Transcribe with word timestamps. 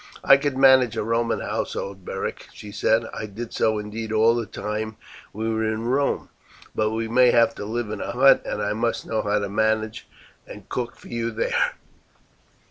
"I 0.23 0.35
could 0.37 0.57
manage 0.57 0.97
a 0.97 1.03
Roman 1.03 1.41
household, 1.41 2.03
Beric," 2.03 2.47
she 2.55 2.71
said. 2.71 3.03
"I 3.13 3.27
did 3.27 3.53
so 3.53 3.77
indeed 3.77 4.11
all 4.11 4.33
the 4.33 4.47
time 4.47 4.97
we 5.31 5.47
were 5.47 5.63
in 5.63 5.85
Rome; 5.85 6.29
but 6.73 6.89
we 6.89 7.07
may 7.07 7.29
have 7.29 7.53
to 7.53 7.65
live 7.65 7.91
in 7.91 8.01
a 8.01 8.13
hut, 8.13 8.41
and 8.43 8.63
I 8.63 8.73
must 8.73 9.05
know 9.05 9.21
how 9.21 9.37
to 9.37 9.47
manage 9.47 10.07
and 10.47 10.67
cook 10.69 10.95
for 10.95 11.09
you 11.09 11.29
there." 11.29 11.75